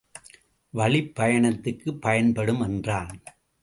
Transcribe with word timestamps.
வழிப்பயணத்துக்குப் 0.73 2.01
பயன்படும் 2.01 2.61
என்றான். 2.61 3.23